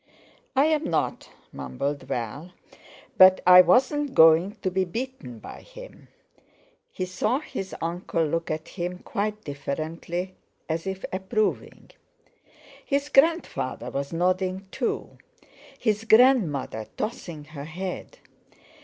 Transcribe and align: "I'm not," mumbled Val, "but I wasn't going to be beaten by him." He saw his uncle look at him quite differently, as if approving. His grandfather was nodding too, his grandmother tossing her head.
"I'm 0.55 0.85
not," 0.85 1.29
mumbled 1.53 2.01
Val, 2.01 2.53
"but 3.19 3.39
I 3.45 3.61
wasn't 3.61 4.15
going 4.15 4.55
to 4.63 4.71
be 4.71 4.83
beaten 4.83 5.37
by 5.37 5.61
him." 5.61 6.07
He 6.91 7.05
saw 7.05 7.37
his 7.37 7.75
uncle 7.83 8.25
look 8.25 8.49
at 8.49 8.67
him 8.69 8.97
quite 8.97 9.43
differently, 9.43 10.33
as 10.67 10.87
if 10.87 11.05
approving. 11.13 11.91
His 12.83 13.09
grandfather 13.09 13.91
was 13.91 14.11
nodding 14.11 14.67
too, 14.71 15.19
his 15.77 16.05
grandmother 16.05 16.87
tossing 16.97 17.43
her 17.43 17.65
head. 17.65 18.17